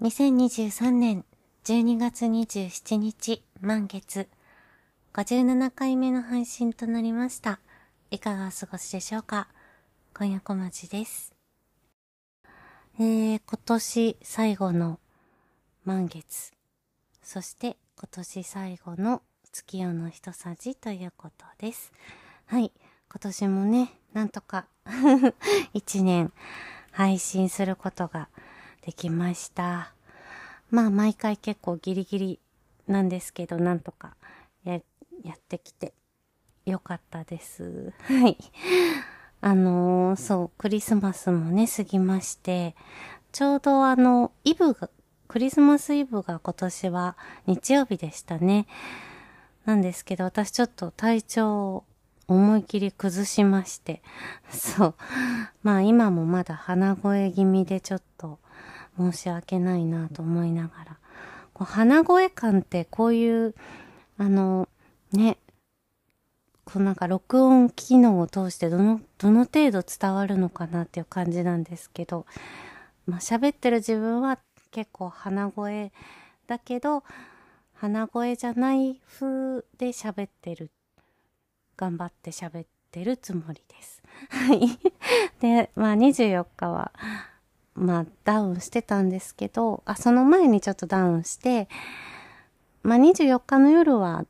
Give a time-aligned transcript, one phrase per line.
[0.00, 1.26] 2023年
[1.64, 4.30] 12月27日満月
[5.12, 7.60] 57回目の配信となりました。
[8.10, 9.48] いかがお過ごしでしょうか？
[10.16, 11.34] 今夜小町です。
[12.98, 14.98] えー、今年最後の
[15.84, 16.52] 満月、
[17.22, 19.20] そして今年最後の
[19.52, 21.92] 月夜の一さじということです。
[22.46, 22.72] はい、
[23.10, 24.66] 今年もね、なんとか
[25.74, 26.32] 一年
[26.90, 28.30] 配信することが
[28.82, 29.92] できました。
[30.70, 32.40] まあ毎回結構ギリギリ
[32.86, 34.16] なんですけど、なんとか
[34.64, 34.74] や
[35.22, 35.92] やってきて
[36.66, 37.92] よかったです。
[38.02, 38.36] はい。
[39.42, 42.74] あのーそう、クリスマスもね、過ぎまして、
[43.32, 44.90] ちょうどあの、イブが、
[45.28, 47.16] クリスマスイブが今年は
[47.46, 48.66] 日曜日でしたね。
[49.64, 51.84] なんですけど、私ちょっと体調を
[52.28, 54.02] 思い切り崩しまして、
[54.50, 54.94] そう。
[55.62, 58.38] まあ今もまだ鼻声気味でちょっと
[58.96, 60.98] 申し訳ないなと思いながら。
[61.52, 63.54] こう鼻声感ってこういう、
[64.18, 64.68] あの、
[65.12, 65.38] ね、
[66.64, 72.26] こうなんか録音機能を通してどの、どの程度伝わるのかなっていう感じなんですけど、
[73.06, 74.38] まあ喋ってる自分は
[74.70, 75.92] 結構鼻声
[76.46, 77.02] だけど、
[77.74, 80.70] 鼻声じゃない風で喋ってる。
[81.76, 84.02] 頑張って喋ってるつもりです。
[84.28, 84.60] はい。
[85.40, 86.92] で、まあ24日は、
[87.74, 91.68] まあダウンしてたんですけど、あ、その前にちょっとダウンして、
[92.82, 94.26] まあ24日の夜は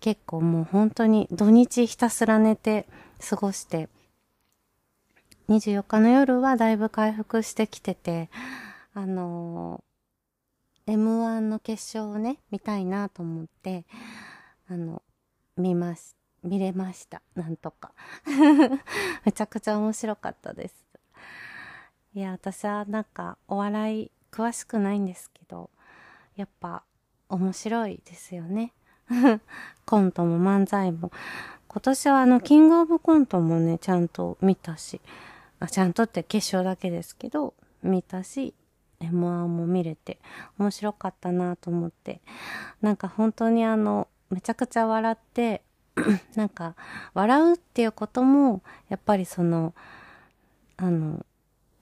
[0.00, 2.86] 結構もう本当に土日ひたすら寝て
[3.28, 3.88] 過ごして、
[5.48, 8.30] 24日の夜はだいぶ回復してきてて、
[8.94, 9.92] あのー
[10.86, 13.84] M1 の決勝をね、見たいなと思って、
[14.68, 15.02] あの、
[15.56, 16.16] 見ます。
[16.42, 17.22] 見れました。
[17.36, 17.92] なんとか。
[19.24, 20.81] めちゃくちゃ面白かったです。
[22.14, 25.70] いや、私はなんかお笑い詳しくないんですけど、
[26.36, 26.82] やっぱ
[27.30, 28.74] 面白いですよね。
[29.86, 31.10] コントも漫才も。
[31.68, 35.00] 今年はあの、キングオブコントもね、ちゃんと見たし、
[35.58, 38.54] あ、ちゃんとって決勝だけですけど、見たし、
[39.00, 40.18] M1 も見れて
[40.58, 42.20] 面白かったなと思って。
[42.82, 45.62] なんか本当にあの、めちゃくちゃ笑って、
[46.36, 46.74] なんか、
[47.14, 49.74] 笑うっていうことも、やっぱりその、
[50.76, 51.24] あの、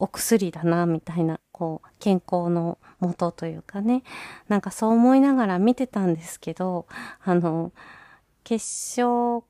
[0.00, 4.02] お薬だな、みたいな、こう、健康のもとというかね。
[4.48, 6.86] なんかそう思いながら見てたんですけど、
[7.22, 7.72] あの、
[8.42, 8.64] 決
[9.00, 9.44] 勝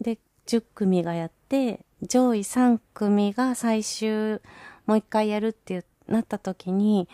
[0.00, 4.40] で10組がやって、上位3組が最終、
[4.86, 7.08] もう一回やるってなった時に、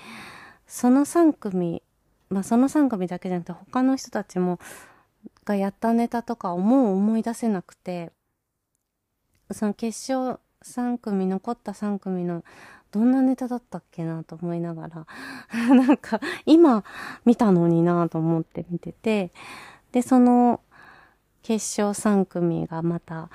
[0.66, 1.82] その3組、
[2.30, 4.60] まあその3組だけじゃなくて他の人たちも、
[5.44, 8.12] がやったネタとかをもう思い出せなくて、
[9.50, 12.44] その決勝3組、残った3組の
[12.90, 15.06] どんなネタだったっけなと思いながら、
[15.74, 16.84] なんか今
[17.24, 19.32] 見たのになと思って見てて、
[19.92, 20.60] で、その
[21.42, 21.88] 決勝
[22.20, 23.30] 3組がまた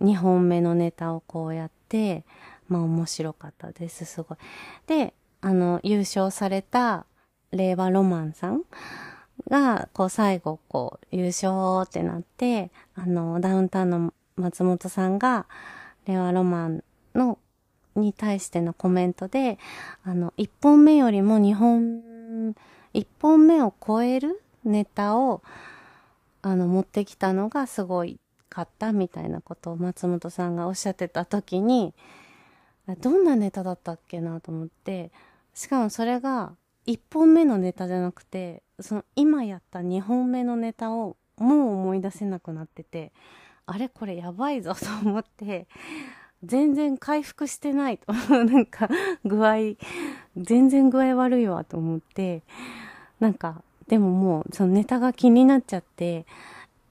[0.00, 2.24] 2本目のネタをこうやって、
[2.68, 4.38] まあ面白かったです、すごい。
[4.86, 7.06] で、あの、優勝された
[7.50, 8.62] 令和ロマンさん
[9.48, 15.46] が、こう最後、こう、優勝ってなって、あの、ダウンタウンの松本さんが、
[16.08, 17.38] 令和ロマンの、
[17.94, 19.58] に対してのコメントで、
[20.02, 22.54] あの、一本目よりも二本、
[22.94, 25.42] 一本目を超えるネタを、
[26.42, 28.18] あの、持ってきたのがすごい
[28.48, 31.94] かったみたいなことを松本さんがおっしゃってた時に、
[33.00, 35.12] どんなネタだったっけなと思って、
[35.54, 36.54] しかもそれが
[36.86, 43.12] 1本目のネタじゃなくて、その今やった2本目のネタをもう思い出せなくなってて、
[43.70, 45.66] あれこれやばいぞ と思って、
[46.42, 48.12] 全然回復してないと。
[48.32, 48.88] なんか
[49.24, 49.76] 具合、
[50.36, 52.42] 全然具合悪いわと思って、
[53.20, 56.26] なんか、でももうそのネタが気になっちゃって、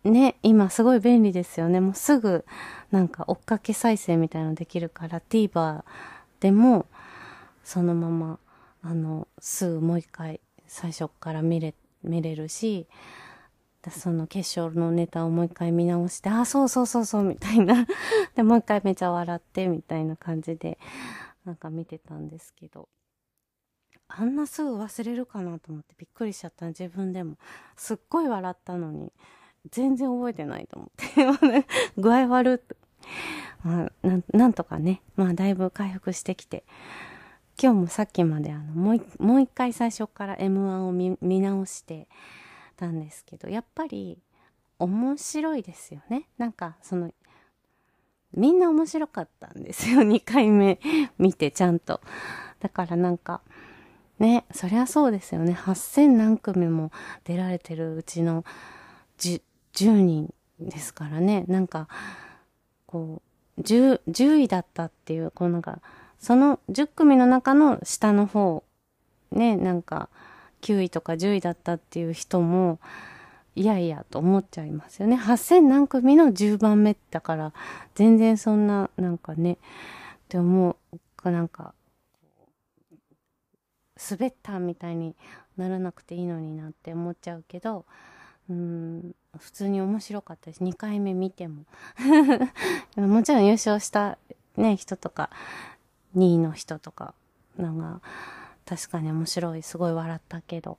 [0.04, 1.80] ね、今すごい便利ですよね。
[1.80, 2.46] もうすぐ
[2.92, 5.84] なんか追っかけ再生みたいなのできるから TVer
[6.40, 6.86] でも
[7.64, 8.40] そのまま
[8.82, 12.88] あのすぐもう一回最初から見れ見れるし
[13.92, 17.86] その決勝のネタをもう一回見直してあそうそうそうそうみたいな。
[18.36, 20.78] でもう一回めちゃ笑ってみたいな感じで
[21.46, 22.90] なんか見てたんですけど。
[24.10, 26.68] あんなすぐ忘れるかなと思ってびっくりしちゃった。
[26.68, 27.36] 自分でも
[27.76, 29.12] すっごい笑ったのに
[29.70, 31.66] 全然覚えてないと思って。
[31.98, 32.78] 具合悪っ
[33.64, 36.64] まあ、なんなんとかね、まあだいぶ回復してきて、
[37.62, 42.08] 今日もさっきまであの、もう一回最初から M1 を見直して
[42.78, 44.20] たんですけど、やっぱり
[44.80, 46.28] 面白いですよね。
[46.38, 47.12] なんかその、
[48.34, 50.02] みんな面白かったんですよ。
[50.04, 50.80] 2回目
[51.18, 52.02] 見てちゃんと。
[52.60, 53.42] だからなんか、
[54.20, 55.54] ね、そりゃそうですよね。
[55.54, 56.92] 8000何組も
[57.24, 58.46] 出られてるうちの
[59.18, 59.42] 10,
[59.74, 61.46] 10人ですからね。
[61.48, 61.88] なんか、
[62.86, 63.22] こ
[63.58, 65.82] う、10, 10位だったっていう、こうなんか、
[66.20, 68.64] その10組の中の下の方、
[69.32, 70.10] ね、なんか、
[70.68, 72.80] 9位とか10位だったっていう人も、
[73.56, 75.16] いやいやと思っちゃいますよね。
[75.16, 77.54] 8000何組の10番目だから、
[77.96, 79.58] 全然そんな、なんかね、っ
[80.28, 80.78] て思
[81.24, 81.74] う、なんか、
[84.10, 85.16] 滑ったみたいに
[85.56, 87.86] ならなくていいのになって思っちゃうけど、
[88.50, 90.64] うん、普通に面白かったです。
[90.64, 91.64] 2回目見ても。
[92.96, 94.18] もちろん優勝した
[94.58, 95.30] ね、人とか、
[96.18, 97.14] 2位の人とか、
[97.58, 98.02] なんか、
[98.68, 100.78] 確かに面白い、すごい笑ったけど、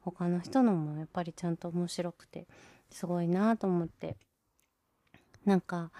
[0.00, 2.46] 他の人のもやっぱりちゃんと面白くて、
[2.90, 4.16] すごいなと思って。
[5.44, 5.92] なんか、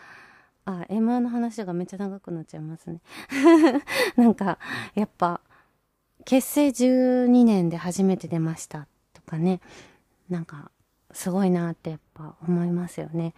[0.65, 3.01] あ、M1 の話がめっちゃ長くなっちゃいますね。
[4.17, 4.59] なんか、
[4.95, 5.41] やっぱ、
[6.25, 9.61] 結成12年で初めて出ましたとかね、
[10.29, 10.73] なんか、
[11.13, 13.35] すごいなってやっぱ思いますよね。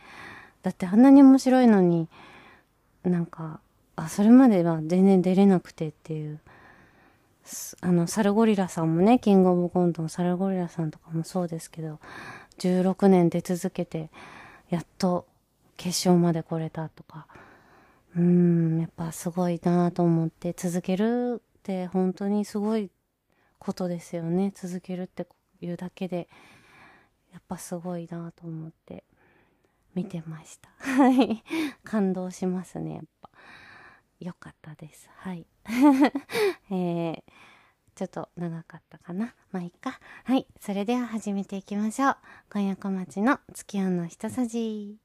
[0.62, 2.08] だってあんなに面白いのに、
[3.04, 3.60] なんか、
[3.96, 6.40] あ、それまでは全然出れなくてっていう。
[7.80, 11.98] あの、サルゴリラさんもね、キングオブコントのサルゴリラさんとかもそうですけど、
[12.58, 14.10] 16年出続けて、
[14.70, 15.26] やっと
[15.76, 17.26] 決勝まで来れたとか、
[18.16, 22.90] うん、やっぱすごいなと思って続けるって本当にすごい
[23.58, 24.52] ことですよね。
[24.54, 25.26] 続けるって
[25.60, 26.28] いうだけで、
[27.32, 29.04] やっぱすごいなと思って
[29.94, 30.70] 見てました。
[30.78, 31.42] はい。
[31.84, 33.02] 感動しますね、
[34.24, 34.32] やっぱ。
[34.32, 35.08] よかったです。
[35.16, 35.46] はい。
[36.70, 37.22] えー、
[37.94, 39.34] ちょっと長かったかな。
[39.50, 39.98] まあいいか。
[40.24, 40.46] はい。
[40.60, 42.16] それでは始めていきましょう。
[42.50, 44.98] 今夜小町の月夜の一さじ。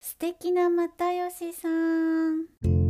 [0.00, 2.85] 素敵な又吉さん。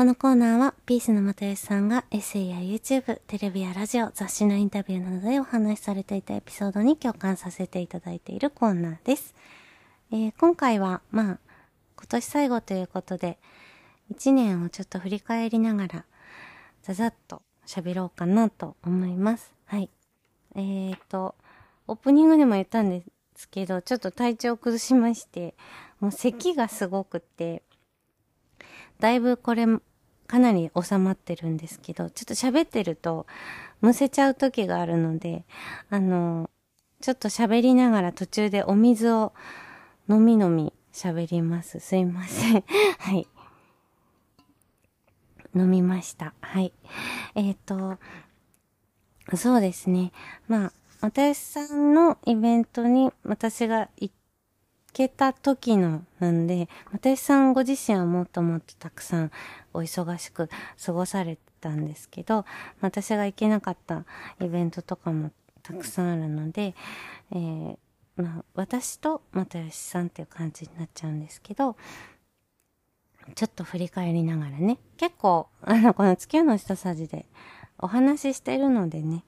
[0.00, 9.34] このコーナーは、ピースの又吉さんがエッセイや YouTube、テレビやラジオ、雑誌のインタビューなどでお話しされていたエピソードに共感させていただいているコーナーです。
[10.10, 11.38] えー、今回は、まあ、
[11.98, 13.38] 今年最後ということで、
[14.10, 16.04] 1年をちょっと振り返りながら、
[16.82, 19.52] ざざっと喋ろうかなと思います。
[19.66, 19.90] はい。
[20.54, 21.34] えーと、
[21.86, 23.02] オープニングでも言ったんで
[23.36, 25.54] すけど、ちょっと体調を崩しまして、
[26.00, 27.64] もう咳がすごくて、
[28.98, 29.66] だいぶこれ、
[30.30, 33.26] かなり収まってるんですけど、ちょっと喋ってると、
[33.80, 35.44] むせちゃう時があるので、
[35.90, 36.48] あの、
[37.00, 39.32] ちょっと喋りながら途中でお水を
[40.08, 41.80] 飲み飲み喋ります。
[41.80, 42.64] すいません。
[43.00, 43.26] はい。
[45.56, 46.32] 飲みました。
[46.40, 46.72] はい。
[47.34, 47.98] えっ、ー、
[49.26, 50.12] と、そうですね。
[50.46, 54.14] まあ、私さんのイベントに私が行っ
[54.92, 59.30] けた時のなんで、私さんご自身はもっともっとたくさん
[59.72, 60.48] お忙しく
[60.84, 62.44] 過ごされたんですけど、
[62.80, 64.04] 私が行けなかった
[64.40, 65.30] イベントとかも
[65.62, 66.74] たくさんあるので、
[67.32, 67.76] えー、
[68.16, 71.76] まあ、私と又吉さんっていう感じになっちゃうんですけど、
[73.34, 77.26] ちょっと振り返りながらね、結構、あの、この月夜の一さじで
[77.78, 79.24] お話ししてるのでね、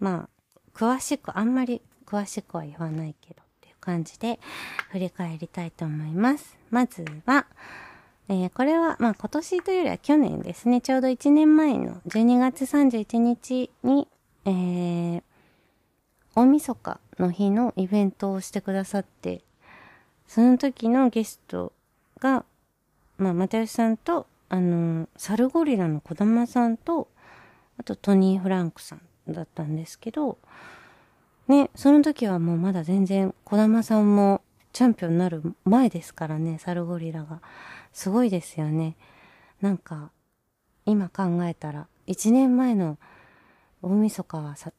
[0.00, 3.41] まあ、詳しく、あんまり詳しくは言わないけど
[3.82, 4.38] 感じで
[4.90, 6.56] 振り返りたいと思います。
[6.70, 7.46] まずは、
[8.28, 14.08] えー、これは、まあ今年というよりは去年ですね、ちょうど1年前の12月31日に、
[14.46, 15.22] えー、
[16.34, 19.42] 大晦日の日のイベントをしてくださって、
[20.26, 21.72] その時のゲスト
[22.20, 22.44] が、
[23.18, 27.08] まあ、又吉さんと、あの、サルゴリラの児玉さんと、
[27.78, 29.00] あとトニー・フランクさん
[29.32, 30.38] だったんですけど、
[31.48, 37.40] ね、その時はもうまだ全然児玉さんもチャンピオンになる前ですからね、サルゴリラが。
[37.92, 38.96] すごいですよね。
[39.60, 40.10] なんか、
[40.86, 42.98] 今考えたら、1年前の
[43.82, 44.72] 大晦日はさ、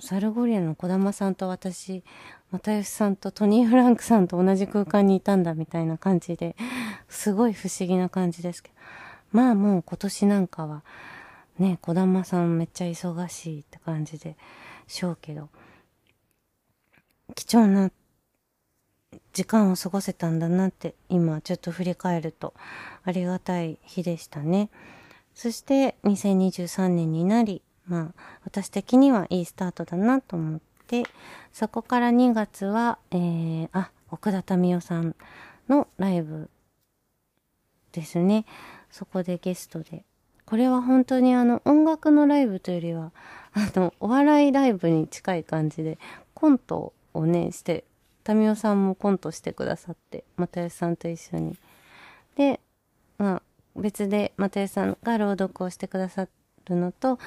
[0.00, 2.02] サルゴリラの児玉さんと私、
[2.50, 6.54] 又吉さんとトニー・フランクさんと同じ空間にいたんだみたいな感じで、
[7.08, 8.74] すごい不思議な感じですけど。
[9.32, 10.84] まあもう今年なんかは、
[11.58, 14.36] ね、児玉さんめっちゃ忙しいって感じで
[14.86, 15.48] しょうけど、
[17.34, 17.90] 貴重な
[19.32, 22.54] 時間を過ごせたんだなって今ちょっと振り返ると
[23.04, 24.70] ありがたい日でしたね。
[25.34, 31.02] そして2023年になり、まあ、私的にはいいスタートだなと思って、
[31.52, 35.16] そこから2月は、えー、あ、奥田民生さん
[35.68, 36.48] のライブ
[37.92, 38.44] ですね。
[38.90, 40.04] そこでゲストで。
[40.46, 43.12] これは本当にあの音楽のライブというよりは、
[43.54, 45.98] あの、お笑いライブに近い感じで、
[46.34, 47.84] コントをね、して、
[48.28, 51.56] 民生さんもコントしてくださって、又吉さんと一緒に。
[52.36, 52.60] で、
[53.18, 53.42] まあ、
[53.76, 56.28] 別で又吉さんが朗読をしてくださ
[56.66, 57.18] るのと、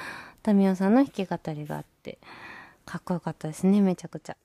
[0.46, 2.18] 民生さんの弾き語りがあって、
[2.84, 4.36] かっこよかったですね、めちゃくちゃ。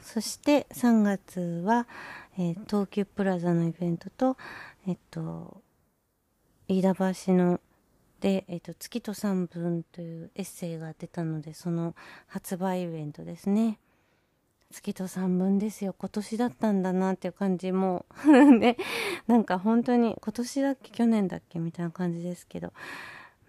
[0.00, 1.86] そして3月は、
[2.38, 4.36] えー、東急プラザのイベントと、
[4.86, 5.62] えっと、
[6.68, 7.60] 飯田橋の
[8.20, 11.94] で、えっと、月と三分というエッセイが出たので、その
[12.26, 13.78] 発売イベントですね。
[14.70, 15.94] 月と三分ですよ。
[15.98, 18.04] 今年だったんだなっていう感じも
[18.60, 18.76] で、
[19.26, 20.90] なんか本当に今年だっけ？
[20.90, 21.58] 去年だっけ？
[21.58, 22.72] みたいな感じですけど、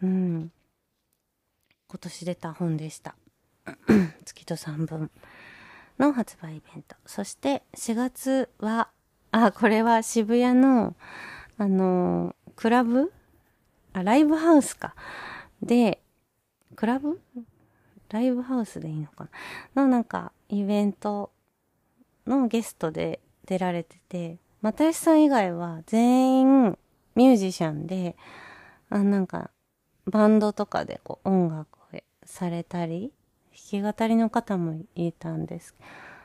[0.02, 0.52] うん。
[1.88, 3.16] 今年出た本でした。
[4.26, 5.12] 月と三分。
[5.98, 6.96] の発売イベント。
[7.06, 8.90] そして4月は、
[9.32, 10.96] あ、これは渋谷の、
[11.58, 13.12] あの、クラブ？
[13.92, 14.96] あ、ライブハウスか。
[15.62, 16.02] で、
[16.78, 17.20] クラブ？
[18.10, 19.28] ライブハウスでいいのか
[19.76, 19.84] な？
[19.84, 21.32] のなんか、イベント
[22.26, 26.78] のゲストで出られてて、又吉さん以外は全員
[27.16, 28.16] ミュージシャンで、
[28.90, 29.52] あ、なんか、
[30.06, 33.14] バンドとかでこう音楽をされたり、
[33.72, 35.76] 弾き語りの方もいたんです。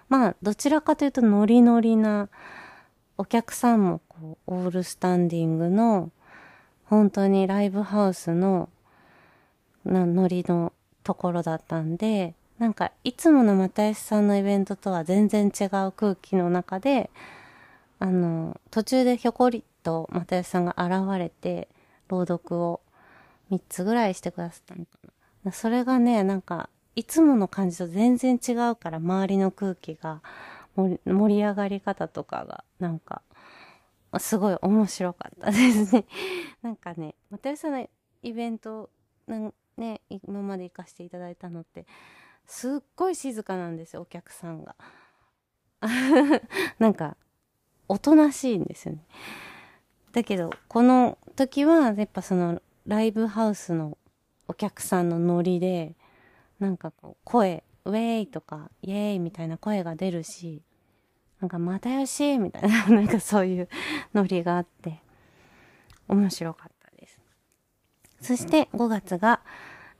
[0.09, 2.28] まあ、どちらかというとノリノリな、
[3.16, 6.11] お客さんもこう、オールスタンディングの、
[6.85, 8.69] 本当にライブハウスの、
[9.85, 17.11] な、ノリのところだったんで、なんか、いつもの又吉さんのイベントとは全然違う空気の中で、
[17.99, 21.68] あの、途中でひょこりと又吉さんが現れて、
[22.08, 22.80] 朗読を
[23.50, 24.90] 3つぐらいしてくださったのか
[25.44, 25.52] な。
[25.52, 30.23] それがね、なんか、いつもの感じと全然違うから周りの空気が
[30.76, 33.23] 盛り上がり方とかがなんか
[34.18, 36.04] すごい面白かったですね
[36.62, 37.88] なんかね又吉さんの
[38.23, 38.90] イベント
[39.76, 41.87] ね今まで行かせていただいたのって
[42.46, 44.76] すっごい静かなんですよお客さんが
[46.78, 47.16] なんか
[47.88, 49.04] おとなしいんですよね
[50.12, 53.98] だけどこの時はやっぱそのライブハウスの
[54.46, 55.94] お客さんのノリで
[56.64, 60.62] なんかこう声、ウェイとか、イエーイみたいな声が出るし、
[61.40, 63.68] なんか、またよしみたいな、 なんかそういう
[64.14, 65.02] ノリがあって、
[66.08, 67.20] 面白かったです。
[68.20, 69.40] そして5月が、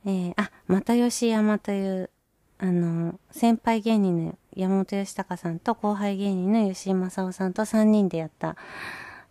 [0.05, 2.09] えー、あ、又吉山という、
[2.57, 8.55] あの、先輩芸人の山本義隆さんと後輩芸人の吉井正夫さんと3人でやった、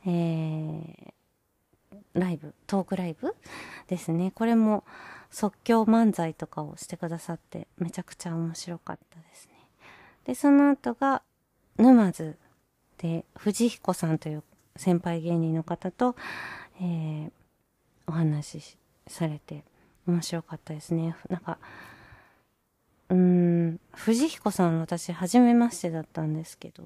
[0.07, 1.14] えー、
[2.14, 3.35] ライブ、トークライブ
[3.88, 4.31] ですね。
[4.35, 4.85] これも
[5.31, 9.54] 即興漫才とかをしてくださってめちゃくちゃ面白かったですね。
[10.25, 11.23] で、その後が
[11.78, 12.37] 沼津
[12.99, 14.45] で藤彦さんという
[14.76, 16.14] 先輩芸人の方と、
[16.81, 17.31] えー、
[18.07, 18.76] お話し
[19.07, 19.64] されて
[20.07, 21.16] 面白かったですね。
[21.28, 21.59] なんか、
[23.11, 26.82] うん、藤彦さん私初めましてだったんですけど、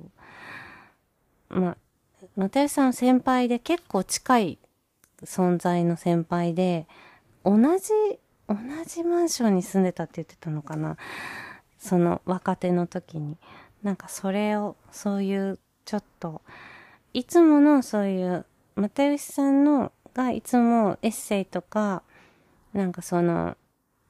[1.48, 1.76] まあ、
[2.37, 4.58] 又吉さん先輩で結構近い
[5.22, 6.87] 存在の先輩で、
[7.44, 7.92] 同じ、
[8.48, 8.56] 同
[8.87, 10.96] じマンションに住んでたって言ってたのかな。
[11.78, 13.37] その若手の時に。
[13.82, 16.42] なんかそれを、そういうちょっと、
[17.14, 18.44] いつものそういう、
[18.76, 22.02] 又吉さんのがいつもエッセイとか、
[22.72, 23.56] なんかその、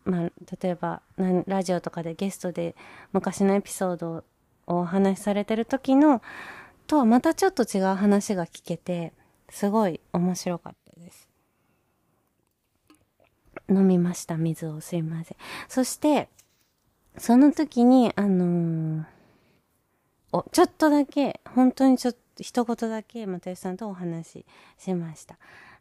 [0.09, 0.31] まあ、
[0.63, 1.03] 例えば、
[1.47, 2.75] ラジオとかでゲストで
[3.13, 4.25] 昔のエピソードを
[4.67, 6.23] お話しされてる時の、
[6.87, 9.13] とはまたちょっと違う話が聞けて、
[9.51, 11.29] すごい面白かったです。
[13.69, 14.81] 飲みました、水を。
[14.81, 15.37] すいません。
[15.69, 16.31] そして、
[17.19, 19.05] その時に、あのー、
[20.33, 24.47] お、ちょっとだけ、本当にちょっと、一言だけ、又吉さんとお話し
[24.79, 25.37] しました。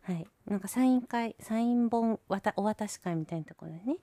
[0.08, 0.26] はい。
[0.48, 3.98] なんかサイン会、サイン本、わた、お渡し会みたいなところでね、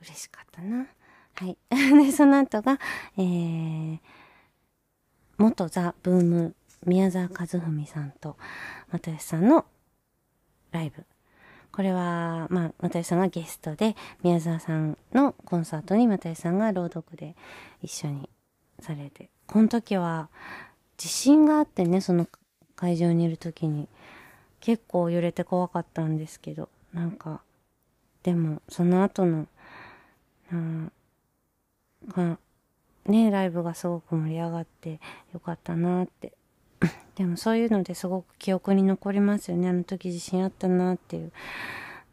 [0.00, 0.86] 嬉しかったな。
[1.34, 1.58] はい。
[1.68, 2.78] で、その後が、
[3.18, 4.00] えー、
[5.36, 6.54] 元ザ・ブーム、
[6.86, 8.38] 宮沢和文さんと、
[8.90, 9.66] 又吉さんの
[10.70, 11.04] ライブ
[11.70, 17.36] これは、まあ、又吉さんがゲストで、宮沢さんのコンサートに又吉さんが朗読で
[17.82, 18.30] 一緒に
[18.80, 20.30] されて、この時は
[20.96, 22.26] 地震があってね、その
[22.74, 23.86] 会場にいる時に、
[24.60, 27.42] 結構揺れて怖かったんですけど、なんか、
[28.22, 29.46] でも、その後の、
[30.52, 30.92] うん
[32.08, 32.38] か
[33.06, 35.00] ね、ライブがすごく盛り上がって
[35.32, 36.32] よかったなって
[37.16, 39.68] でもそういうのですごく記憶に残りますよね。
[39.68, 41.32] あの時地震あったなっていう。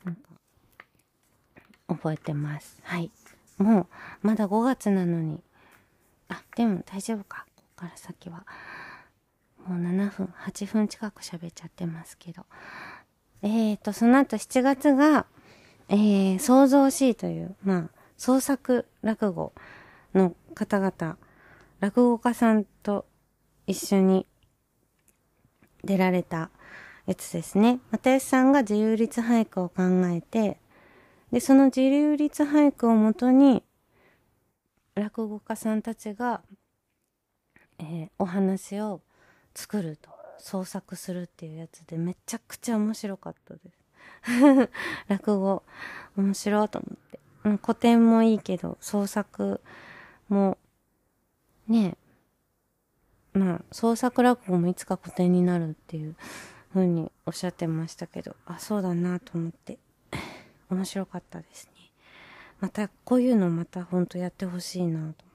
[0.04, 0.22] なんか、
[1.88, 2.80] 覚えてます。
[2.84, 3.12] はい。
[3.58, 3.88] もう、
[4.22, 5.44] まだ5月なのに。
[6.30, 7.46] あ、でも大丈夫か。
[7.56, 8.46] ここから先は。
[9.66, 12.46] もう7分、8分近く喋っちゃってますけど。
[13.42, 15.26] えーと、その後7月が、
[15.90, 19.54] えー、創造しという、まあ、創作落語
[20.14, 21.18] の方々、
[21.80, 23.06] 落語家さんと
[23.68, 24.26] 一緒に
[25.84, 26.50] 出られた
[27.06, 27.80] やつですね。
[27.92, 30.60] 又吉さんが自由律俳句を考えて、
[31.32, 33.64] で、その自由律俳句をもとに、
[34.96, 36.42] 落語家さんたちが、
[37.80, 39.02] えー、お話を
[39.56, 43.86] 作ると、創作するっていうやつでめちゃくちゃ面白かったです。
[45.08, 45.64] 落語、
[46.18, 47.20] 面白いと思って。
[47.46, 49.62] うん、古典もいいけど、創作
[50.30, 50.58] も、
[51.68, 51.98] ね
[53.34, 56.16] えまあ、創作落語もいつか古典になるっていう
[56.74, 59.78] 風におっしゃってましたけど、あ、そうだなと思って、
[60.70, 61.92] 面白かったですね。
[62.60, 65.26] また、こういうのまた本当やってほしいなと。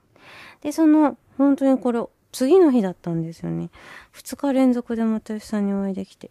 [0.62, 3.70] で、その、本当にこれ、次の日だったんですよね。
[4.12, 6.30] 二日連続で又吉さんにお会いできて。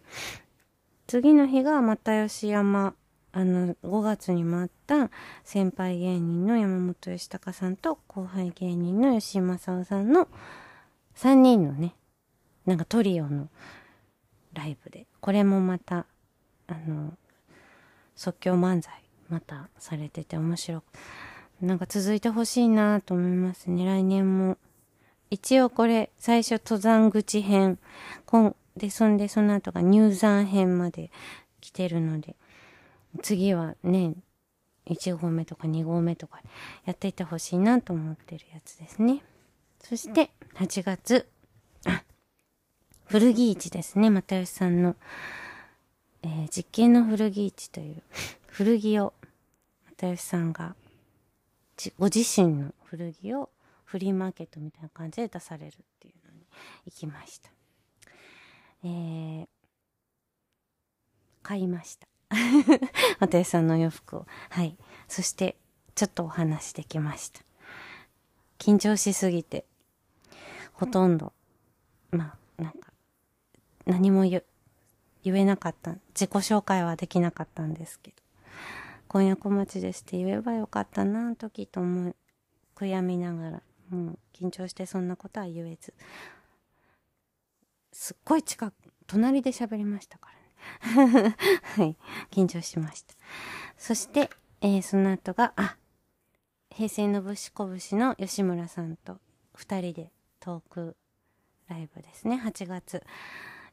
[1.07, 2.93] 次の日が又吉山、
[3.31, 5.09] あの、5月に回った
[5.43, 10.27] 先輩芸人の山本義隆さんと後輩芸人の吉井正夫さんの
[11.15, 11.95] 3人のね、
[12.65, 13.49] なんかトリオの
[14.53, 16.05] ライブで、これもまた、
[16.67, 17.13] あの、
[18.15, 18.93] 即興漫才、
[19.29, 20.85] またされてて面白く、
[21.61, 23.85] なんか続いてほしいなと思いますね。
[23.85, 24.57] 来年も。
[25.31, 27.77] 一応これ、最初登山口編、
[28.35, 31.11] んで、そんでその後が入山編まで
[31.61, 32.35] 来てるので、
[33.21, 34.15] 次はね、
[34.87, 36.41] 1号目とか2号目とか
[36.85, 39.23] やっていってほしいなと思ってるやつですね。
[39.83, 41.27] そして、8月、
[41.85, 42.03] あ、
[43.05, 44.95] 古着市ですね、又吉さんの、
[46.23, 48.01] えー、実験の古着市という
[48.47, 49.13] 古着を、
[49.91, 50.75] 又吉さんが、
[51.99, 53.49] ご自身の古着を
[53.89, 56.45] フリーマーケットみたいな感じで出されるっていうのに
[56.85, 57.49] 行きました。
[58.83, 59.47] えー、
[61.41, 62.07] 買いました。
[63.19, 64.27] 又吉さんの洋服を。
[64.51, 64.77] はい。
[65.07, 65.57] そして、
[65.95, 67.41] ちょっとお話できました。
[68.59, 69.65] 緊張しすぎて、
[70.73, 71.33] ほとんど、
[72.11, 72.93] まあ、なんか、
[73.87, 74.43] 何も言、
[75.23, 75.95] 言えなかった。
[76.09, 78.17] 自己紹介はできなかったんですけど。
[79.07, 82.15] 婚約待ちですって言えばよかったな、時と思う。
[82.75, 83.63] 悔やみながら。
[83.89, 85.93] もう、緊張してそんなことは言えず。
[87.91, 88.73] すっごい近く、
[89.07, 90.29] 隣で喋りましたか
[90.83, 91.35] らね。
[91.75, 91.97] はい。
[92.31, 93.15] 緊張しました。
[93.77, 94.29] そして、
[94.61, 95.77] えー、その後が、あ、
[96.69, 99.19] 平成のぶしこぶしの吉村さんと
[99.53, 100.95] 二人でトーク
[101.67, 102.35] ライブですね。
[102.43, 103.03] 8月。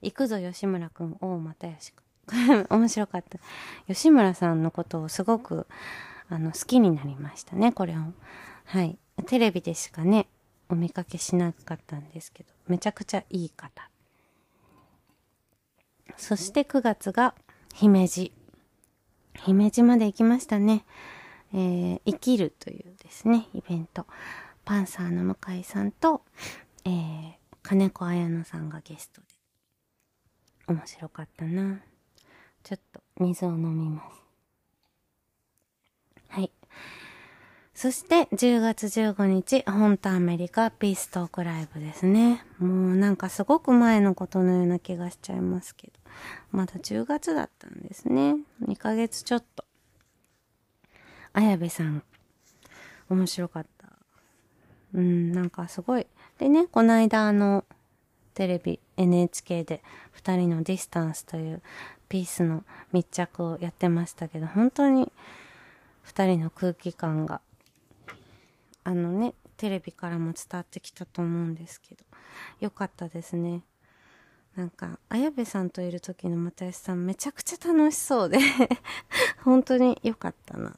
[0.02, 2.06] 行くぞ吉村くん、大又吉くん。
[2.70, 3.38] 面白かった。
[3.86, 5.66] 吉村さんのことをすごく、
[6.28, 8.00] あの、好きになりましたね、これを。
[8.64, 8.98] はい。
[9.24, 10.28] テレビでしかね、
[10.68, 13.88] お見かけしなかったんですけど、めちゃくちゃいい方。
[16.16, 17.34] そして9月が、
[17.74, 18.32] 姫路。
[19.44, 20.84] 姫路まで行きましたね。
[21.52, 24.06] えー、生きるというですね、イベント。
[24.64, 26.22] パンサーの向井さんと、
[26.84, 29.26] えー、金子綾乃さんがゲストで。
[30.68, 31.80] 面白かったな。
[32.64, 34.16] ちょっと水を飲みます。
[36.28, 36.50] はい。
[37.76, 42.42] そして10月15日、本当アメリカピーストークライブですね。
[42.58, 45.92] もうなんかすごく前のことのような気がしちゃいますけど。
[46.52, 48.36] まだ10月だったんですね。
[48.62, 49.66] 2ヶ月ちょっと。
[51.34, 52.02] 綾部さん、
[53.10, 53.88] 面白かった。
[54.94, 56.06] うん、なんかすごい。
[56.38, 57.66] でね、この間あの、
[58.32, 59.82] テレビ NHK で
[60.16, 61.60] 2人のディスタンスという
[62.08, 65.12] ピースの密着をやってましたけど、本当に
[66.06, 67.42] 2人の空気感が
[68.86, 72.04] あのね、テレビからも伝わってきたと思うんですけど、
[72.60, 73.64] よかったですね。
[74.54, 78.38] なんか、綾部さんといる時の又吉さんめちゃくちゃ楽しそうで
[79.42, 80.76] 本当に良かったな。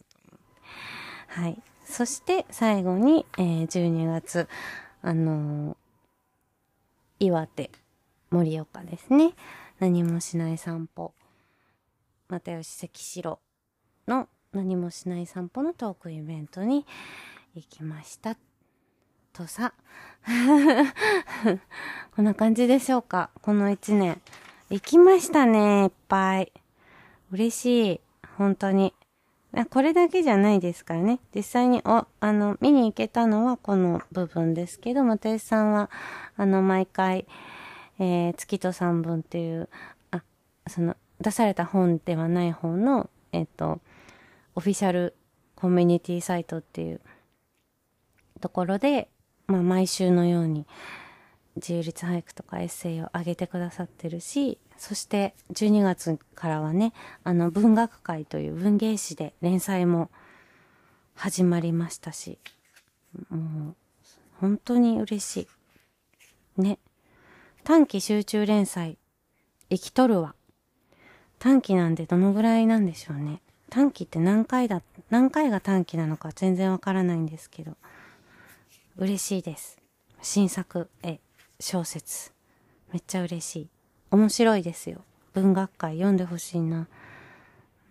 [1.26, 1.62] はい。
[1.84, 4.48] そして最後に、えー、12月、
[5.02, 5.76] あのー、
[7.26, 7.70] 岩手、
[8.30, 9.34] 盛岡ですね。
[9.80, 11.12] 何もしない散歩。
[12.30, 13.38] 又吉関城
[14.06, 16.86] の何もしない散歩のトークイベントに、
[17.58, 18.36] 行きました。
[19.32, 19.72] とさ。
[22.14, 24.20] こんな感じでしょうかこの一年。
[24.70, 26.52] 行きましたね、いっぱい。
[27.32, 28.00] 嬉しい。
[28.36, 28.94] 本当に。
[29.70, 31.18] これだけじゃないですからね。
[31.34, 35.90] 実際に、お、あの、見に行けたのはこの部分ですけど、又吉さんは、
[36.36, 37.26] あの、毎回、
[37.98, 39.68] えー、月と三分っていう、
[40.12, 40.22] あ、
[40.68, 43.80] その、出された本ではない方の、えっ、と、
[44.54, 45.16] オフィシャル
[45.56, 47.00] コミュニティサイトっていう、
[48.38, 49.08] ところで、
[49.46, 50.66] まあ、毎週のように
[51.56, 56.92] 自由律俳句とかエッセイを上げてくださってるし、そして12月からはね、
[57.24, 60.10] あの文学会という文芸誌で連載も
[61.14, 62.38] 始まりましたし、
[63.30, 63.74] もう
[64.40, 65.48] 本当に嬉し
[66.56, 66.62] い。
[66.62, 66.78] ね。
[67.64, 68.98] 短期集中連載、
[69.68, 70.34] 生きとるわ。
[71.38, 73.40] 短期なんでどのぐらいなんでしょうね。
[73.70, 77.76] 短期って何回だ、何回が短期なのか全然わからないんですけど、
[79.00, 79.78] 嬉しいです。
[80.22, 81.20] 新作、え、
[81.60, 82.32] 小説。
[82.92, 83.68] めっちゃ嬉しい。
[84.10, 85.04] 面白いですよ。
[85.34, 86.88] 文学界読んでほしいな。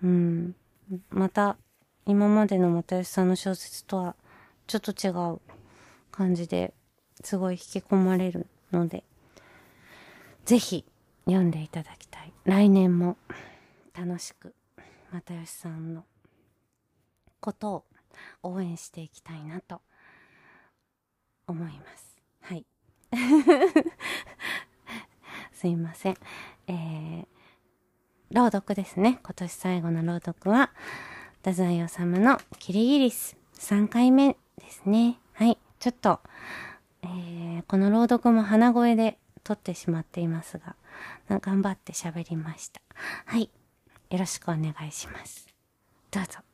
[0.04, 0.54] うん。
[1.10, 1.56] また、
[2.06, 4.16] 今までの又吉さんの小説とは
[4.68, 5.40] ちょっと違う
[6.12, 6.74] 感じで
[7.24, 9.06] すごい引き込まれるので、
[10.44, 10.84] ぜひ
[11.24, 12.34] 読んでいただきたい。
[12.44, 13.16] 来年も
[13.98, 14.54] 楽しく
[15.14, 16.04] 又吉さんの
[17.40, 17.86] ことを
[18.44, 19.80] 応援していきたいなと
[21.48, 22.18] 思います。
[22.42, 22.66] はい。
[25.54, 26.18] すいません。
[26.68, 27.28] えー、
[28.32, 29.20] 朗読ですね。
[29.24, 30.72] 今年最後の朗読は、
[31.38, 35.20] 太宰治のキリギリス3回目ですね。
[35.34, 35.58] はい。
[35.80, 36.20] ちょっと、
[37.04, 40.76] えー、この朗読も鼻声で撮ってしまっていますが、
[41.30, 42.82] 頑張って喋りました。
[43.26, 43.50] はい。
[44.10, 45.48] よろしくお願いします。
[46.12, 46.47] どうぞ。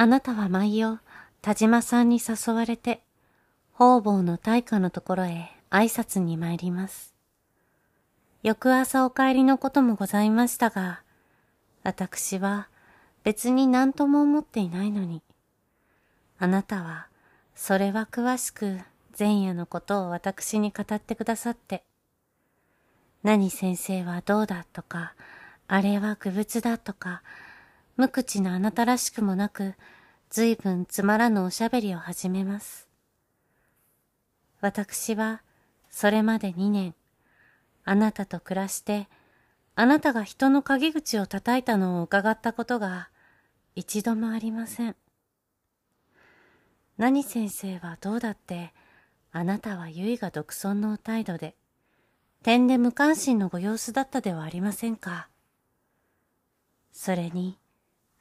[0.00, 0.98] あなたは毎夜、
[1.42, 3.02] 田島さんに誘われて、
[3.74, 7.14] 方々の大家のところへ挨拶に参ります。
[8.42, 11.02] 翌朝お帰りのこともございましたが、
[11.82, 12.68] 私は
[13.24, 15.20] 別に何とも思っていないのに、
[16.38, 17.08] あなたは
[17.54, 18.78] それは詳しく
[19.18, 21.84] 前夜のことを私に語ってくださって、
[23.22, 25.12] 何先生はどうだとか、
[25.68, 27.20] あれは愚物だとか、
[28.00, 29.74] 無口なあなたらしくもなく、
[30.30, 32.88] 随分つまらぬおしゃべりを始めます。
[34.62, 35.42] 私は、
[35.90, 36.94] それまで2年、
[37.84, 39.06] あなたと暮らして、
[39.74, 43.10] あなたが人の陰口を叩いたのを伺ったことが、
[43.76, 44.96] 一度もありません。
[46.96, 48.72] 何先生はどうだって、
[49.30, 51.54] あなたは唯が独尊の態度で、
[52.42, 55.28] 点で無関心のご様子だったではありませんか。
[56.92, 57.58] それに、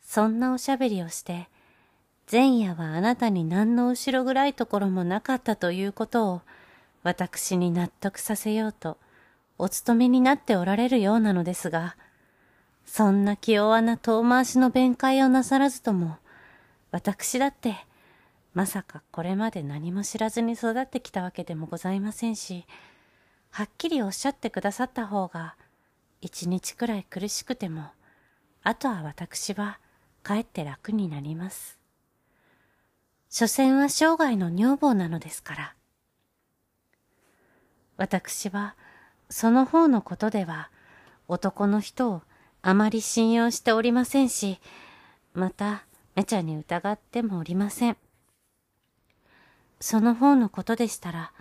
[0.10, 1.50] そんなおしゃべりをして、
[2.32, 6.42] 前夜はあなたに何の後ろ暗いところもなかったということを、
[7.04, 8.98] 私に納得させようと、
[9.60, 11.96] お勤めになっておられるようなのですが、
[12.88, 16.18] そんな気弱な遠回しの弁解をなさらずとも、
[16.90, 17.76] 私だって、
[18.56, 22.66] まさかこれまで何も知らずに育ってきたわけでもございませんし、
[23.52, 25.56] はっきりおっしゃってくださった方が、
[26.20, 27.92] 一日くらい苦しくても、
[28.64, 29.78] あとは私は、
[30.24, 31.80] かえって楽になります。
[33.30, 35.76] 所詮は生涯の女房なのですから。
[37.98, 38.76] 私は、
[39.30, 40.70] その方のことでは、
[41.28, 42.22] 男の人を
[42.62, 44.60] あまり信用しておりませんし、
[45.34, 45.84] また、
[46.16, 47.98] めちゃに疑ってもおりません。
[49.80, 51.32] その方のことでしたら、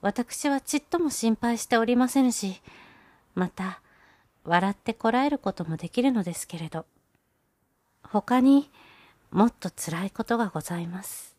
[0.00, 2.60] 私はちっとも心配しておりませんし、
[3.34, 3.80] また、
[4.44, 6.86] 笑ってこらえることもできるのですけれど、
[8.14, 8.70] 他に
[9.32, 11.34] もっと辛いことがございます。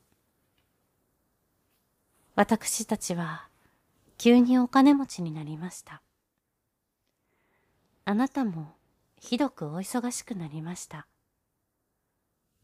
[2.35, 3.47] 私たちは
[4.17, 6.01] 急にお金持ちになりました。
[8.03, 8.73] あなたも
[9.21, 11.07] ひどくお忙しくなりました。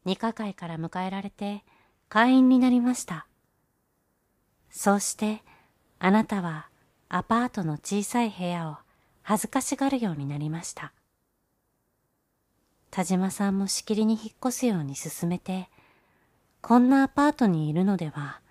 [0.04, 1.64] 二課会から迎えられて
[2.10, 3.26] 会員になりました。
[4.68, 5.40] そうして
[5.98, 6.68] あなたは
[7.08, 8.76] アパートの小さい部屋を
[9.22, 10.92] 恥ずかしがるようになりました。
[12.92, 15.70] 田島さんもしきりに引っ越すように進めて、
[16.60, 18.42] こんなアパートにいるのでは、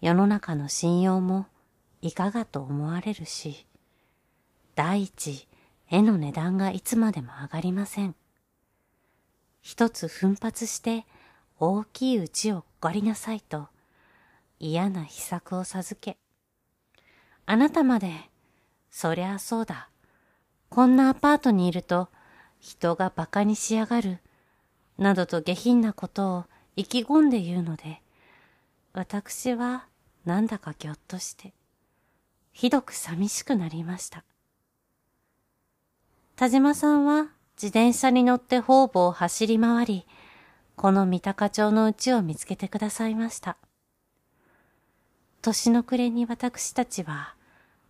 [0.00, 1.46] 世の中の信用も
[2.00, 3.66] いかがと思われるし、
[4.76, 5.48] 第一、
[5.90, 8.14] 絵の値段がいつまでも上がりません。
[9.60, 11.04] 一つ奮発して
[11.58, 13.66] 大きい家を借りなさいと
[14.60, 16.16] 嫌な秘策を授け、
[17.44, 18.12] あなたまで、
[18.88, 19.88] そりゃそうだ。
[20.68, 22.08] こんなアパートにいると
[22.60, 24.18] 人が馬鹿にしやがる、
[24.98, 26.44] などと下品なことを
[26.76, 28.02] 意気込んで言うので、
[28.92, 29.86] 私は
[30.24, 31.54] なんだかぎょっとして、
[32.52, 34.24] ひどく寂しくなりました。
[36.36, 40.06] 田島さんは自転車に乗って方々を走り回り、
[40.76, 43.56] この三鷹町の家を見つけてくださいました。
[45.42, 47.34] 年の暮れに私たちは、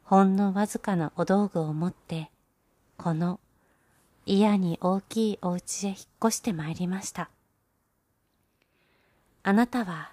[0.05, 2.31] ほんのわずかなお道具を持って、
[2.97, 3.41] この
[4.27, 7.31] 嫌に大きいお家へ引っ越してまいりました。
[9.43, 10.13] あなたは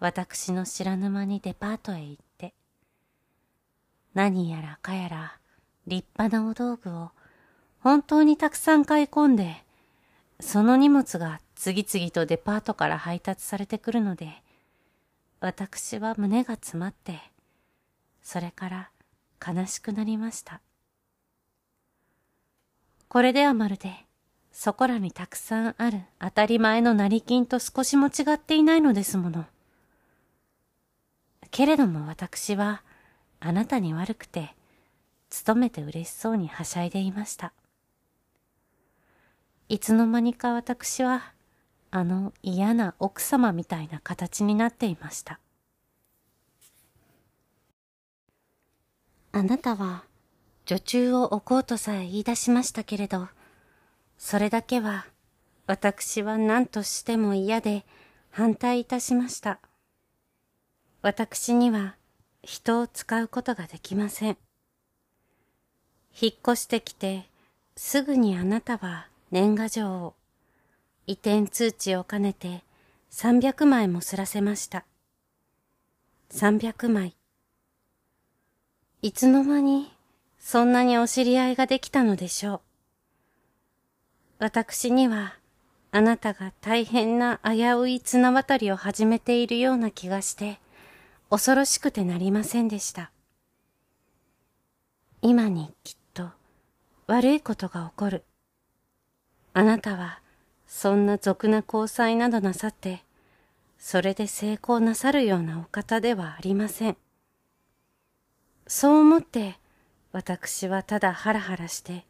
[0.00, 2.54] 私の知らぬ間にデパートへ行って、
[4.14, 5.38] 何やらかやら
[5.86, 7.10] 立派なお道具を
[7.80, 9.64] 本当にたくさん買い込んで、
[10.40, 14.42] その荷物が次々とデパートから配達されてくるので、
[15.40, 17.18] 私は胸が詰まって、
[18.22, 18.90] それから
[19.44, 20.60] 悲しくなりました。
[23.08, 23.90] これではまるで、
[24.52, 29.46] そこらにたくさんある当たり前の成金と少しも違っていないのですもの。
[31.50, 32.82] けれども私は、
[33.40, 34.54] あなたに悪くて、
[35.30, 37.52] 勤めて嬉しそうにはしゃいでいました。
[39.70, 41.32] いつの間にか私は、
[41.90, 45.40] あの嫌な奥様みたいな形になっていました。
[49.32, 50.04] あなたは、
[50.68, 53.28] 女中を置こうとさえ言い出しましたけれど、
[54.18, 55.06] それだけは、
[55.66, 57.86] 私は何としても嫌で
[58.28, 59.60] 反対いたしました。
[61.00, 61.96] 私には
[62.42, 64.36] 人を使うことができません。
[66.20, 67.30] 引っ越してきて、
[67.74, 70.14] すぐにあなたは年賀状を、
[71.06, 72.62] 移転通知を兼ねて
[73.10, 74.84] 300枚もすらせました。
[76.30, 77.16] 300枚。
[79.00, 79.97] いつの間に
[80.50, 82.60] そんなにお知り合いができたのでしょう。
[84.38, 85.34] 私には、
[85.90, 90.58] あなたが大変な危うい綱渡りを始めているような気がして、
[91.28, 93.10] 恐ろしくてなりませんでした。
[95.20, 96.30] 今にきっと
[97.08, 98.24] 悪いことが起こる。
[99.52, 100.22] あなたは
[100.66, 103.04] そんな俗な交際などなさって、
[103.78, 106.96] それで成功なさるようなお方ではありません。
[108.66, 109.58] そう思って、
[110.12, 112.04] 私はただハラハラして、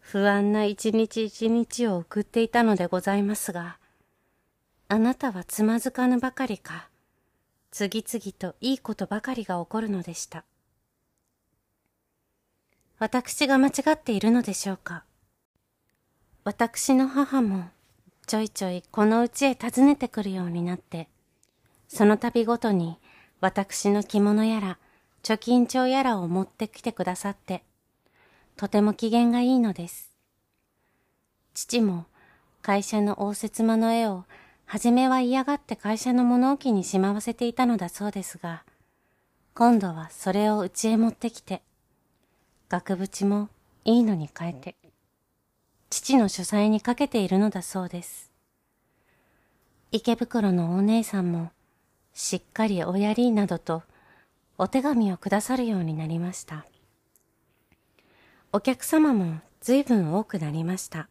[0.00, 3.78] 不安な一日一日を送っていたのでございますが、
[4.88, 6.88] あなたはつまずかぬばかりか、
[7.70, 10.44] 次々といいことばかりが起こるのでした。
[12.98, 15.04] 私が間違っているのでしょうか
[16.44, 17.64] 私の母も
[18.26, 21.08] ちょいちょいこの家へ訪ねてくるようになって、
[21.88, 22.98] その度ごとに
[23.40, 24.78] 私の着物やら
[25.22, 27.62] 貯金帳やらを持ってきてくださって、
[28.56, 30.10] とても機嫌がいいのです。
[31.54, 32.06] 父も
[32.60, 34.24] 会社の応接間の絵を
[34.64, 38.64] はじめは嫌がって会社の物置にしまわせていたのだそうですが、
[39.54, 41.62] 今度はそれを家へ持ってきて、
[42.68, 43.48] 額縁も
[43.84, 44.76] いいのに変えて、
[45.90, 48.32] 父の書斎にかけているのだそうです。
[49.90, 51.50] 池袋のお姉さんも、
[52.14, 53.82] しっかりおやりなどと
[54.58, 56.66] お手紙をくださるようになりました。
[58.52, 61.08] お客様も随分多くなりました。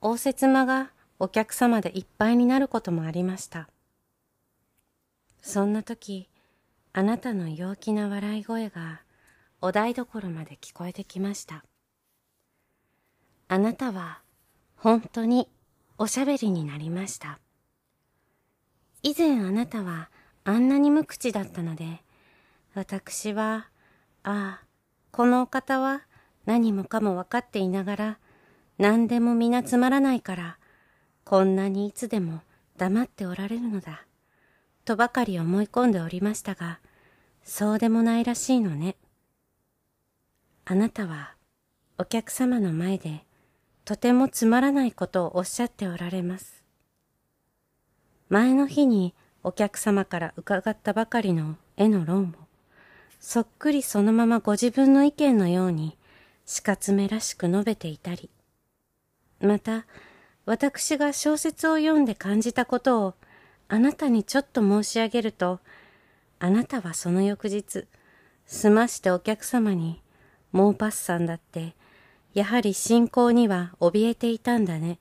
[0.00, 3.68] 応接間がお客様でいっぱいになることもありました。
[5.40, 6.28] そんな時、
[6.92, 9.02] あなたの陽気な笑い声が
[9.60, 11.64] お台所まで聞こえてきました。
[13.48, 14.20] あなたは
[14.76, 15.48] 本当に
[15.96, 17.40] おしゃべりになりました。
[19.02, 20.10] 以前あなたは
[20.48, 22.00] あんなに無口だったので、
[22.72, 23.68] 私は、
[24.22, 24.64] ああ、
[25.10, 26.00] このお方は
[26.46, 28.18] 何もかも分かっていながら、
[28.78, 30.58] 何でも皆つまらないから、
[31.24, 32.40] こんなにいつでも
[32.78, 34.06] 黙っておられるのだ、
[34.86, 36.80] とばかり思い込んでおりましたが、
[37.42, 38.96] そうでもないらしいのね。
[40.64, 41.34] あなたは、
[41.98, 43.26] お客様の前で、
[43.84, 46.64] とてもつまらないことをおっしゃっておられます。
[48.30, 52.46] 前の日にお客様から伺ったばかりの絵の論を、
[53.20, 55.96] そっくりそのままご自分の意見のように、
[56.44, 58.30] 死活めらしく述べていたり、
[59.40, 59.86] また、
[60.46, 63.14] 私が小説を読んで感じたことを、
[63.68, 65.60] あなたにちょっと申し上げると、
[66.38, 67.86] あなたはその翌日、
[68.46, 70.02] 済ましてお客様に、
[70.52, 71.74] モーパッサンだって、
[72.32, 74.98] やはり信仰には怯えていたんだね。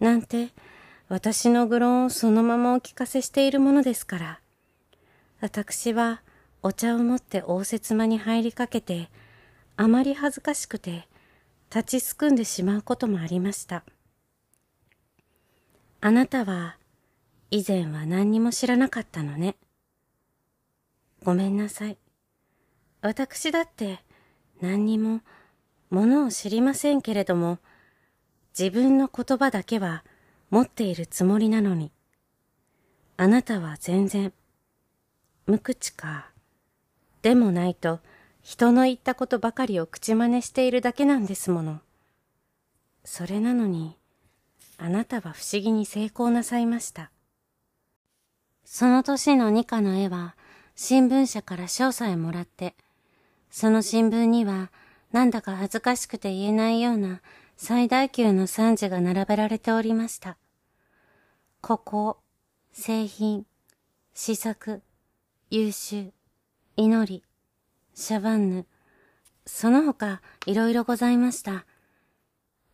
[0.00, 0.48] なんて、
[1.10, 4.40] 私の愚論をそのままお聞かせしているものですから。
[5.40, 6.22] 私は
[6.62, 9.10] お茶を持って応接間に入りかけて、
[9.76, 11.08] あまり恥ずかしくて、
[11.68, 13.82] 立ちすくんでしまうこともありました。
[16.00, 16.76] あなたは、
[17.50, 19.56] 以前は何にも知らなかったのね。
[21.24, 21.98] ごめんなさい。
[23.00, 23.98] 私だって
[24.60, 25.22] 何にも
[25.90, 27.58] ものを知りませんけれども、
[28.56, 30.04] 自分の言葉だけは
[30.50, 31.92] 持っているつもりなのに、
[33.16, 34.32] あなたは全然、
[35.46, 36.30] 無口か、
[37.22, 38.00] でもないと、
[38.42, 41.80] 人の言ったことばかりを口真似しているだけなんですもの。
[43.04, 43.96] それなのに、
[44.76, 47.12] あなたは不思議に成功なさいました。
[48.64, 50.34] その年の二課の絵は、
[50.74, 52.74] 新聞社から賞さえもらって、
[53.50, 54.72] その新聞には、
[55.12, 57.20] なんだか恥ずかしくて言えないような
[57.56, 60.38] 最大級の賛辞が並べられておりました。
[61.62, 62.16] ここ、
[62.72, 63.44] 製品、
[64.14, 64.80] 試作、
[65.50, 66.12] 優秀、
[66.76, 67.22] 祈り、
[67.94, 68.66] シャバンヌ、
[69.44, 71.66] その他いろいろございました。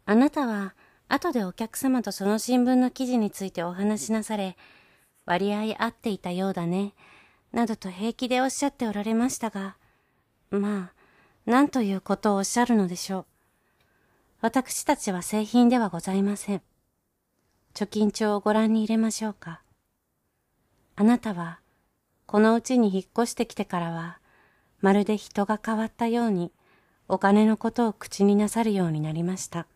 [0.05, 0.77] あなたは
[1.09, 4.57] 後でお客様とその新聞の記事についてお話しなされ、
[5.25, 6.95] 割合合っていたようだね、
[7.53, 9.77] などと平気でおっしゃっておられましたが、
[10.51, 10.93] まあ、
[11.45, 13.27] 何ということをおっしゃるのでしょう。
[14.43, 16.63] 私たちは製品ではございません。
[17.77, 19.61] 貯金帳をご覧に入れましょうか。
[20.95, 21.61] あなたは、
[22.25, 24.19] このうちに引っ越してきてからは、
[24.81, 26.53] まるで人が変わったように、
[27.07, 29.67] お金のことを口になさるようになりました。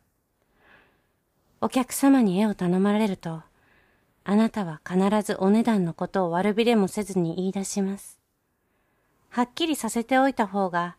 [1.60, 3.42] お客様に絵を頼まれると、
[4.24, 8.18] あなたは必ずお値段のことを悪びれもせずに言い出します。
[9.28, 10.96] はっきりさせておいた方が、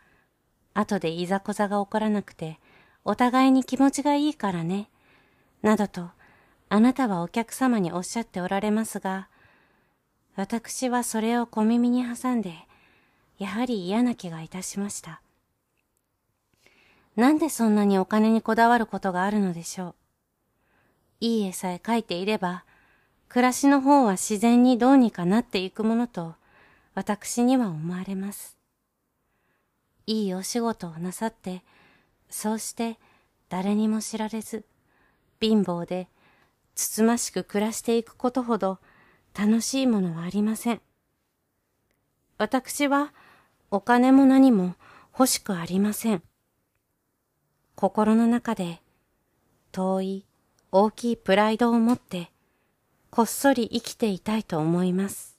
[0.75, 2.59] 後でいざこざが起こらなくて、
[3.03, 4.91] お互いに気持ちがいいからね、
[5.63, 6.11] などと、
[6.73, 9.27] あなたはお客様におっしゃっておられますが、
[10.37, 12.53] 私はそれを小耳に挟んで、
[13.39, 15.21] やはり嫌な気がいたしました。
[17.17, 19.95] なんでそんなにお金にこだわることがあるのでしょう。
[21.19, 22.63] いい絵さえ描いていれば、
[23.27, 26.35] 暮らしの方は自然にどうにかなっていくものと、
[26.95, 28.57] 私には思われます。
[30.07, 31.63] いいお仕事をなさって、
[32.29, 32.97] そうして
[33.49, 34.63] 誰にも知られず、
[35.41, 36.07] 貧乏で
[36.75, 38.79] つつましく暮らしていくことほど
[39.37, 40.81] 楽しいものはありません。
[42.37, 43.13] 私は
[43.69, 44.75] お金も何も
[45.13, 46.23] 欲しくありません。
[47.75, 48.81] 心の中で
[49.71, 50.25] 遠い
[50.71, 52.31] 大きいプライドを持って、
[53.09, 55.30] こっそり生きていたいと思います。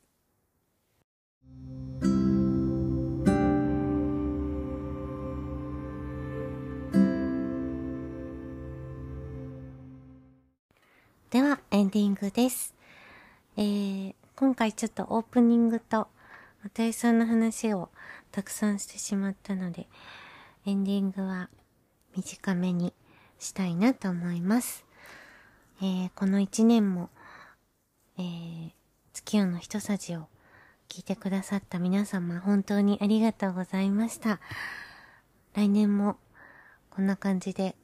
[11.32, 12.74] では、エンディングです。
[13.56, 16.08] えー、今回ちょっとオープニングと、
[16.62, 17.88] 又井さんの話を
[18.30, 19.88] たくさんしてしまったので、
[20.66, 21.48] エンディングは
[22.14, 22.92] 短めに
[23.38, 24.84] したいなと思います。
[25.80, 27.08] えー、この一年も、
[28.18, 28.72] えー、
[29.14, 30.28] 月夜の一さじを
[30.90, 34.38] 聞いてくださった皆様、本当にありがとうございました。
[35.54, 36.18] 来年も、
[36.90, 37.74] こんな感じで、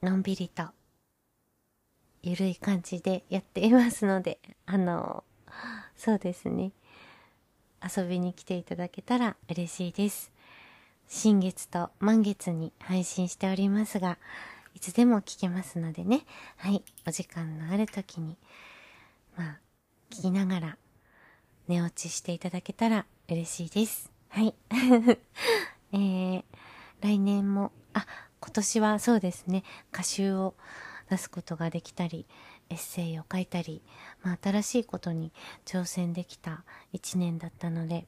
[0.00, 0.77] のんびりと、
[2.22, 5.24] ゆるい感じでやっていますので、 あの、
[5.96, 6.72] そうですね。
[7.82, 10.32] 遊びに来ていただけたら嬉しいです。
[11.06, 14.18] 新月と満月に配信しておりますが、
[14.74, 16.24] いつでも聞けますのでね。
[16.56, 16.84] はい。
[17.06, 18.36] お時間のある時に、
[19.36, 19.60] まあ、
[20.10, 20.78] 聞きながら
[21.66, 24.10] 寝落ちしていただけたら嬉しいです。
[24.28, 24.54] はい。
[25.92, 26.44] えー、
[27.00, 28.06] 来年も、あ、
[28.40, 30.54] 今年はそうですね、歌集を
[31.10, 32.26] 出すことができたり、
[32.70, 33.82] エッセイを書いたり、
[34.22, 35.32] まあ、新しいことに
[35.64, 38.06] 挑戦できた一年だったので、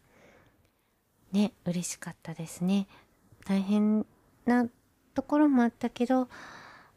[1.33, 2.87] ね、嬉しかったですね。
[3.47, 4.07] 大変
[4.45, 4.67] な
[5.15, 6.29] ところもあったけど、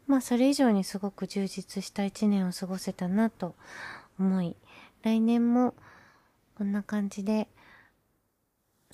[0.06, 3.54] まあそれ以上にすごく充実した一年を過ごせたなと
[4.18, 4.56] 思い、
[5.02, 5.74] 来年も
[6.56, 7.48] こんな感じで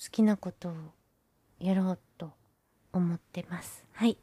[0.01, 0.73] 好きなことを
[1.59, 2.31] やろうと
[2.93, 3.85] 思ってます。
[3.93, 4.17] はい。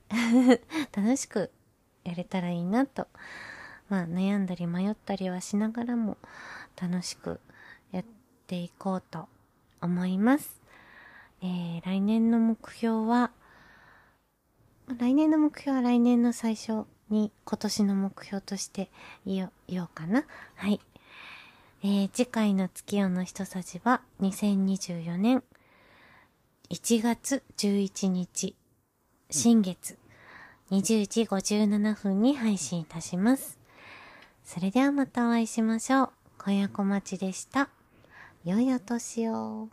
[0.93, 1.51] 楽しく
[2.09, 3.07] やれたらいいなと。
[3.89, 6.19] まあ悩んだり迷ったりはしながらも
[6.81, 7.41] 楽しく
[7.93, 8.05] やっ
[8.47, 9.29] ていこうと
[9.81, 10.61] 思います。
[11.43, 13.31] えー、来年の目標は、
[14.99, 18.91] 来年の目標は来年の最初に今年の目標として
[19.27, 20.25] 言おうかな。
[20.57, 20.81] はい。
[21.83, 25.45] えー、次回の月夜の一さじは2024年
[26.71, 28.55] 1月11日、
[29.31, 29.98] 新月
[30.71, 33.59] 20時57分に配信いたします。
[34.45, 36.11] それではまたお会いしましょう。
[36.39, 37.69] 小屋小町でした。
[38.45, 39.69] 良いお年を。